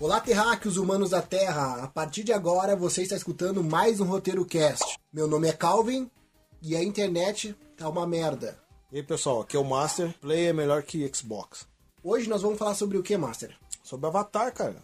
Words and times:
Olá, 0.00 0.20
terráqueos 0.20 0.76
humanos 0.76 1.10
da 1.10 1.20
Terra! 1.20 1.82
A 1.82 1.88
partir 1.88 2.22
de 2.22 2.32
agora 2.32 2.76
você 2.76 3.02
está 3.02 3.16
escutando 3.16 3.64
mais 3.64 3.98
um 3.98 4.04
Roteiro 4.04 4.44
Cast. 4.44 4.96
Meu 5.12 5.26
nome 5.26 5.48
é 5.48 5.52
Calvin 5.52 6.08
e 6.62 6.76
a 6.76 6.84
internet 6.84 7.52
tá 7.76 7.88
uma 7.88 8.06
merda. 8.06 8.56
E 8.92 8.98
aí 8.98 9.02
pessoal, 9.02 9.40
aqui 9.40 9.56
é 9.56 9.58
o 9.58 9.64
Master. 9.64 10.14
Play 10.20 10.46
é 10.46 10.52
melhor 10.52 10.84
que 10.84 11.10
Xbox. 11.12 11.66
Hoje 12.00 12.28
nós 12.28 12.42
vamos 12.42 12.60
falar 12.60 12.76
sobre 12.76 12.96
o 12.96 13.02
que, 13.02 13.16
Master? 13.16 13.56
Sobre 13.82 14.06
Avatar, 14.06 14.54
cara. 14.54 14.80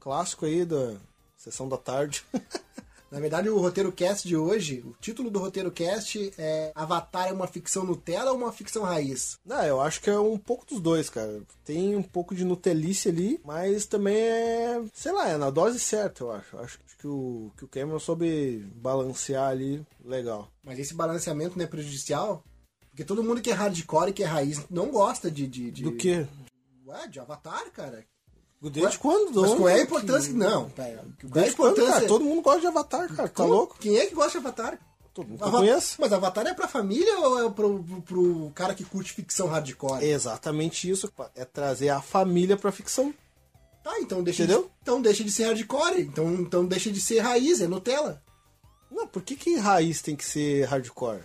Clássico 0.00 0.46
aí 0.46 0.64
da 0.64 0.96
sessão 1.36 1.68
da 1.68 1.76
tarde. 1.76 2.24
Na 3.14 3.20
verdade, 3.20 3.48
o 3.48 3.60
roteiro 3.60 3.92
cast 3.92 4.26
de 4.26 4.36
hoje, 4.36 4.82
o 4.84 4.92
título 5.00 5.30
do 5.30 5.38
roteiro 5.38 5.70
cast 5.70 6.32
é 6.36 6.72
Avatar 6.74 7.28
é 7.28 7.32
uma 7.32 7.46
ficção 7.46 7.84
Nutella 7.84 8.32
ou 8.32 8.36
uma 8.36 8.50
ficção 8.50 8.82
raiz? 8.82 9.38
Não, 9.46 9.62
eu 9.62 9.80
acho 9.80 10.00
que 10.00 10.10
é 10.10 10.18
um 10.18 10.36
pouco 10.36 10.66
dos 10.66 10.80
dois, 10.80 11.08
cara. 11.08 11.40
Tem 11.64 11.94
um 11.94 12.02
pouco 12.02 12.34
de 12.34 12.44
Nutelice 12.44 13.08
ali, 13.08 13.40
mas 13.44 13.86
também 13.86 14.16
é, 14.16 14.82
sei 14.92 15.12
lá, 15.12 15.28
é 15.28 15.36
na 15.36 15.48
dose 15.48 15.78
certa, 15.78 16.24
eu 16.24 16.32
acho. 16.32 16.58
Acho 16.58 16.78
que 16.98 17.06
o, 17.06 17.52
que 17.56 17.64
o 17.64 17.68
Cameron 17.68 18.00
soube 18.00 18.68
balancear 18.74 19.48
ali 19.48 19.86
legal. 20.04 20.50
Mas 20.64 20.80
esse 20.80 20.92
balanceamento 20.92 21.56
não 21.56 21.64
é 21.64 21.68
prejudicial? 21.68 22.42
Porque 22.90 23.04
todo 23.04 23.22
mundo 23.22 23.40
que 23.40 23.52
é 23.52 23.54
hardcore 23.54 24.10
e 24.10 24.12
que 24.12 24.24
é 24.24 24.26
raiz 24.26 24.68
não 24.68 24.90
gosta 24.90 25.30
de. 25.30 25.46
de, 25.46 25.70
de... 25.70 25.84
Do 25.84 25.92
que? 25.92 26.26
Ué, 26.84 27.06
de 27.06 27.20
Avatar, 27.20 27.70
cara. 27.70 28.04
Desde 28.70 28.98
quando? 28.98 29.40
Mas 29.42 29.54
qual 29.54 29.68
é 29.68 29.74
a 29.74 29.82
importância 29.82 30.30
que. 30.32 30.36
Não, 30.38 30.68
pera. 30.70 31.04
É 31.22 31.26
Desde 31.26 31.56
quando, 31.56 31.72
importância. 31.72 31.94
cara? 31.94 32.06
Todo 32.08 32.24
mundo 32.24 32.42
gosta 32.42 32.60
de 32.60 32.66
Avatar, 32.66 33.08
cara. 33.14 33.28
Tá 33.28 33.34
Como? 33.34 33.48
louco? 33.52 33.76
Quem 33.78 33.96
é 33.98 34.06
que 34.06 34.14
gosta 34.14 34.32
de 34.32 34.38
Avatar? 34.38 34.78
Todo 35.12 35.28
mundo 35.28 35.44
Ava- 35.44 35.58
conhece. 35.58 35.94
Mas 36.00 36.12
Avatar 36.12 36.46
é 36.46 36.54
pra 36.54 36.66
família 36.66 37.18
ou 37.20 37.46
é 37.46 37.50
pro, 37.50 37.82
pro, 37.84 38.02
pro 38.02 38.52
cara 38.54 38.74
que 38.74 38.84
curte 38.84 39.12
ficção 39.12 39.46
hardcore? 39.46 40.02
É 40.04 40.08
exatamente 40.08 40.90
isso. 40.90 41.12
É 41.36 41.44
trazer 41.44 41.88
a 41.90 42.00
família 42.00 42.56
pra 42.56 42.72
ficção. 42.72 43.14
Tá, 43.82 44.00
então 44.00 44.22
deixa, 44.24 44.42
Entendeu? 44.44 44.62
de, 44.64 44.70
então 44.82 45.00
deixa 45.00 45.22
de 45.22 45.30
ser 45.30 45.44
hardcore. 45.44 46.00
Então, 46.00 46.34
então 46.34 46.64
deixa 46.66 46.90
de 46.90 47.00
ser 47.00 47.20
raiz, 47.20 47.60
é 47.60 47.66
Nutella. 47.68 48.20
Não, 48.90 49.06
por 49.06 49.22
que 49.22 49.36
que 49.36 49.56
raiz 49.56 50.00
tem 50.02 50.16
que 50.16 50.24
ser 50.24 50.64
hardcore? 50.64 51.20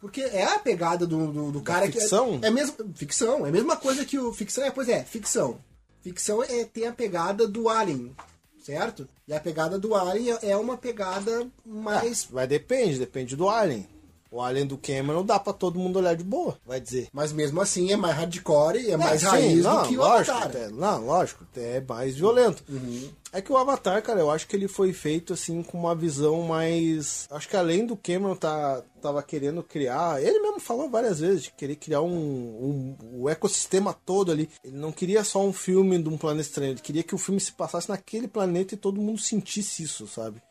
Porque 0.00 0.20
é 0.20 0.44
a 0.44 0.58
pegada 0.58 1.06
do, 1.06 1.32
do, 1.32 1.50
do 1.52 1.62
cara 1.62 1.86
ficção? 1.90 2.38
que. 2.38 2.44
É, 2.44 2.48
é 2.48 2.50
mesmo. 2.52 2.76
Ficção. 2.94 3.46
É 3.46 3.48
a 3.48 3.52
mesma 3.52 3.76
coisa 3.76 4.04
que 4.04 4.18
o. 4.18 4.32
Ficção 4.32 4.62
é, 4.62 4.70
pois 4.70 4.88
é, 4.88 5.02
ficção. 5.02 5.58
Ficção 6.04 6.42
é, 6.42 6.64
tem 6.64 6.86
a 6.86 6.92
pegada 6.92 7.48
do 7.48 7.66
Alien, 7.66 8.14
certo? 8.62 9.08
E 9.26 9.32
a 9.32 9.40
pegada 9.40 9.78
do 9.78 9.94
Alien 9.94 10.36
é- 10.42 10.50
é 10.50 10.56
uma 10.56 10.76
pegada 10.76 11.50
mais. 11.64 12.24
Vai 12.30 12.46
depende, 12.46 12.98
depende 12.98 13.34
do 13.34 13.48
Alien. 13.48 13.88
O 14.34 14.40
Alien 14.40 14.66
do 14.66 14.76
Cameron 14.76 15.24
dá 15.24 15.38
pra 15.38 15.52
todo 15.52 15.78
mundo 15.78 16.00
olhar 16.00 16.16
de 16.16 16.24
boa, 16.24 16.58
vai 16.66 16.80
dizer. 16.80 17.06
Mas 17.12 17.32
mesmo 17.32 17.60
assim 17.60 17.92
é 17.92 17.96
mais 17.96 18.16
hardcore 18.16 18.80
e 18.80 18.90
é 18.90 18.96
mais 18.96 19.20
sim, 19.20 19.26
raiz 19.28 19.62
não, 19.62 19.82
do 19.82 19.88
que 19.88 19.96
o 19.96 20.00
lógico, 20.00 20.36
Avatar. 20.36 20.60
é- 20.60 20.68
não, 20.70 21.06
lógico, 21.06 21.46
é 21.56 21.80
mais 21.80 22.16
violento. 22.16 22.64
Uhum. 22.68 23.10
É 23.32 23.40
que 23.40 23.52
o 23.52 23.56
Avatar, 23.56 24.02
cara, 24.02 24.18
eu 24.18 24.32
acho 24.32 24.48
que 24.48 24.56
ele 24.56 24.66
foi 24.66 24.92
feito 24.92 25.32
assim 25.32 25.62
com 25.62 25.78
uma 25.78 25.94
visão 25.94 26.42
mais. 26.42 27.28
Acho 27.30 27.48
que 27.48 27.56
além 27.56 27.86
do 27.86 27.96
Cameron 27.96 28.34
tá, 28.34 28.82
tava 29.00 29.22
querendo 29.22 29.62
criar. 29.62 30.20
Ele 30.20 30.40
mesmo 30.40 30.58
falou 30.58 30.90
várias 30.90 31.20
vezes 31.20 31.44
de 31.44 31.52
querer 31.52 31.76
criar 31.76 32.00
um, 32.00 32.08
um, 32.12 32.96
o 33.20 33.28
ecossistema 33.30 33.94
todo 34.04 34.32
ali. 34.32 34.48
Ele 34.64 34.76
não 34.76 34.90
queria 34.90 35.22
só 35.22 35.44
um 35.44 35.52
filme 35.52 35.96
de 35.96 36.08
um 36.08 36.18
planeta 36.18 36.48
estranho, 36.48 36.72
ele 36.72 36.80
queria 36.80 37.04
que 37.04 37.14
o 37.14 37.18
filme 37.18 37.40
se 37.40 37.52
passasse 37.52 37.88
naquele 37.88 38.26
planeta 38.26 38.74
e 38.74 38.78
todo 38.78 39.00
mundo 39.00 39.20
sentisse 39.20 39.84
isso, 39.84 40.08
sabe? 40.08 40.42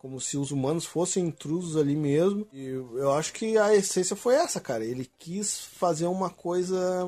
Como 0.00 0.18
se 0.18 0.38
os 0.38 0.50
humanos 0.50 0.86
fossem 0.86 1.26
intrusos 1.26 1.76
ali 1.76 1.94
mesmo. 1.94 2.48
E 2.52 2.64
eu 2.64 3.12
acho 3.12 3.34
que 3.34 3.58
a 3.58 3.74
essência 3.74 4.16
foi 4.16 4.34
essa, 4.34 4.58
cara. 4.58 4.84
Ele 4.84 5.08
quis 5.18 5.60
fazer 5.60 6.06
uma 6.06 6.30
coisa. 6.30 7.06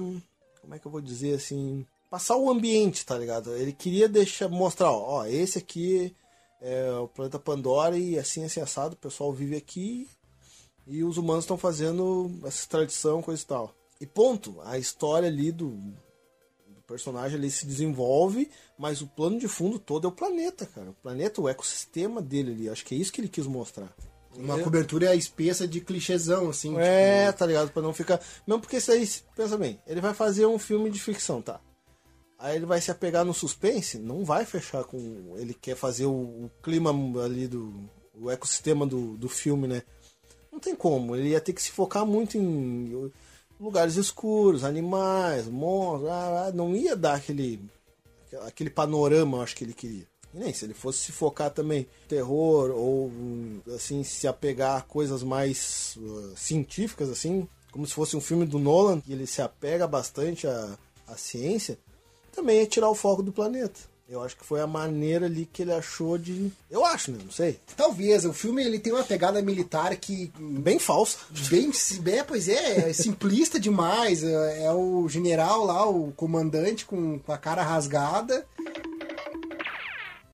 Como 0.60 0.74
é 0.74 0.78
que 0.78 0.86
eu 0.86 0.92
vou 0.92 1.00
dizer 1.00 1.34
assim? 1.34 1.86
Passar 2.10 2.36
o 2.36 2.50
ambiente, 2.50 3.06
tá 3.06 3.16
ligado? 3.16 3.56
Ele 3.56 3.72
queria 3.72 4.06
deixar, 4.06 4.48
mostrar, 4.48 4.92
ó, 4.92 5.20
ó, 5.20 5.26
esse 5.26 5.56
aqui 5.56 6.14
é 6.60 6.92
o 6.92 7.08
planeta 7.08 7.38
Pandora 7.38 7.96
e 7.96 8.18
assim, 8.18 8.44
assim, 8.44 8.60
assado, 8.60 8.92
o 8.92 8.98
pessoal 8.98 9.32
vive 9.32 9.56
aqui 9.56 10.06
e 10.86 11.02
os 11.02 11.16
humanos 11.16 11.44
estão 11.44 11.56
fazendo 11.56 12.30
essa 12.44 12.68
tradição, 12.68 13.22
coisa 13.22 13.42
e 13.42 13.46
tal. 13.46 13.74
E 14.00 14.06
ponto. 14.06 14.60
A 14.64 14.78
história 14.78 15.28
ali 15.28 15.50
do 15.50 15.94
personagem 16.92 17.38
ali 17.38 17.50
se 17.50 17.66
desenvolve, 17.66 18.50
mas 18.78 19.00
o 19.00 19.06
plano 19.06 19.38
de 19.38 19.48
fundo 19.48 19.78
todo 19.78 20.06
é 20.06 20.08
o 20.08 20.12
planeta, 20.12 20.66
cara. 20.66 20.90
O 20.90 20.94
planeta, 20.94 21.40
o 21.40 21.48
ecossistema 21.48 22.20
dele 22.20 22.52
ali. 22.52 22.68
Acho 22.68 22.84
que 22.84 22.94
é 22.94 22.98
isso 22.98 23.12
que 23.12 23.20
ele 23.20 23.28
quis 23.28 23.46
mostrar. 23.46 23.94
Uma 24.34 24.44
Entendeu? 24.44 24.64
cobertura 24.64 25.14
espessa 25.14 25.66
de 25.66 25.80
clichêzão, 25.80 26.50
assim. 26.50 26.76
É, 26.78 27.26
tipo, 27.26 27.38
tá 27.38 27.46
ligado? 27.46 27.70
Pra 27.70 27.82
não 27.82 27.94
ficar. 27.94 28.20
Mesmo 28.46 28.60
porque 28.60 28.76
isso 28.76 28.92
aí, 28.92 29.08
pensa 29.34 29.56
bem, 29.56 29.80
ele 29.86 30.00
vai 30.00 30.14
fazer 30.14 30.46
um 30.46 30.58
filme 30.58 30.90
de 30.90 31.00
ficção, 31.00 31.40
tá? 31.40 31.60
Aí 32.38 32.56
ele 32.56 32.66
vai 32.66 32.80
se 32.80 32.90
apegar 32.90 33.24
no 33.24 33.32
suspense, 33.32 33.98
não 33.98 34.24
vai 34.24 34.44
fechar 34.44 34.84
com. 34.84 35.34
Ele 35.36 35.54
quer 35.54 35.76
fazer 35.76 36.06
o, 36.06 36.10
o 36.10 36.50
clima 36.62 36.90
ali 37.24 37.46
do. 37.46 37.88
o 38.14 38.30
ecossistema 38.30 38.86
do, 38.86 39.16
do 39.16 39.28
filme, 39.28 39.66
né? 39.66 39.82
Não 40.50 40.58
tem 40.58 40.74
como. 40.74 41.16
Ele 41.16 41.30
ia 41.30 41.40
ter 41.40 41.52
que 41.52 41.62
se 41.62 41.70
focar 41.70 42.04
muito 42.04 42.36
em 42.36 43.10
lugares 43.62 43.96
escuros, 43.96 44.64
animais, 44.64 45.46
monstros. 45.46 46.10
ah, 46.10 46.46
ah, 46.48 46.52
Não 46.52 46.74
ia 46.74 46.96
dar 46.96 47.14
aquele. 47.14 47.60
aquele 48.46 48.70
panorama, 48.70 49.42
acho 49.42 49.54
que 49.54 49.64
ele 49.64 49.72
queria. 49.72 50.06
E 50.34 50.38
nem 50.38 50.52
se 50.52 50.64
ele 50.64 50.74
fosse 50.74 50.98
se 50.98 51.12
focar 51.12 51.50
também 51.50 51.86
terror 52.08 52.70
ou 52.70 53.10
assim 53.74 54.02
se 54.02 54.26
apegar 54.26 54.78
a 54.78 54.82
coisas 54.82 55.22
mais 55.22 55.94
uh, 55.98 56.32
científicas 56.34 57.10
assim, 57.10 57.46
como 57.70 57.86
se 57.86 57.92
fosse 57.92 58.16
um 58.16 58.20
filme 58.20 58.46
do 58.46 58.58
Nolan, 58.58 59.00
que 59.00 59.12
ele 59.12 59.26
se 59.26 59.42
apega 59.42 59.86
bastante 59.86 60.46
à, 60.46 60.78
à 61.06 61.16
ciência, 61.16 61.78
também 62.32 62.60
é 62.60 62.66
tirar 62.66 62.88
o 62.88 62.94
foco 62.94 63.22
do 63.22 63.30
planeta. 63.30 63.91
Eu 64.12 64.22
acho 64.22 64.36
que 64.36 64.44
foi 64.44 64.60
a 64.60 64.66
maneira 64.66 65.24
ali 65.24 65.48
que 65.50 65.62
ele 65.62 65.72
achou 65.72 66.18
de. 66.18 66.52
Eu 66.70 66.84
acho, 66.84 67.10
né? 67.10 67.18
Não 67.24 67.32
sei. 67.32 67.58
Talvez, 67.74 68.26
o 68.26 68.32
filme 68.32 68.62
ele 68.62 68.78
tem 68.78 68.92
uma 68.92 69.02
pegada 69.02 69.40
militar 69.40 69.96
que 69.96 70.30
Bem 70.38 70.78
falsa. 70.78 71.16
bem, 71.48 71.72
bem 72.00 72.22
pois 72.22 72.46
é, 72.46 72.90
é 72.90 72.92
simplista 72.92 73.58
demais. 73.58 74.22
É 74.22 74.52
é 74.62 74.72
o 74.72 75.08
general 75.08 75.64
lá, 75.64 75.88
o 75.88 76.12
comandante 76.12 76.84
com, 76.84 77.18
com 77.18 77.32
a 77.32 77.38
cara 77.38 77.62
rasgada 77.62 78.44